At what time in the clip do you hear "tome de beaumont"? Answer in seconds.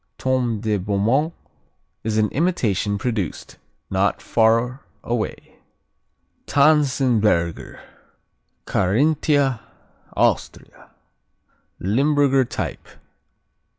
0.17-1.31